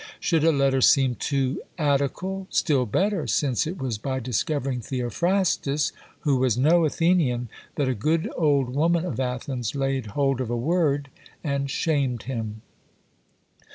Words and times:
Should 0.19 0.43
a 0.43 0.51
letter 0.51 0.81
seem 0.81 1.13
too 1.13 1.61
Attical; 1.77 2.47
still 2.49 2.87
better, 2.87 3.27
since 3.27 3.67
it 3.67 3.77
was 3.77 3.99
by 3.99 4.19
discovering 4.19 4.81
Theophrastus, 4.81 5.91
who 6.21 6.37
was 6.37 6.57
no 6.57 6.85
Athenian, 6.85 7.49
that 7.75 7.87
a 7.87 7.93
good 7.93 8.27
old 8.35 8.73
woman 8.73 9.05
of 9.05 9.19
Athens 9.19 9.75
laid 9.75 10.07
hold 10.17 10.41
of 10.41 10.49
a 10.49 10.57
word, 10.57 11.09
and 11.43 11.69
shamed 11.69 12.23
him. 12.23 12.63